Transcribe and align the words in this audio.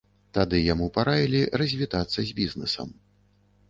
Тады 0.37 0.61
яму 0.73 0.87
параілі 0.95 1.43
развітацца 1.65 2.15
з 2.27 2.39
бізнэсам. 2.43 2.89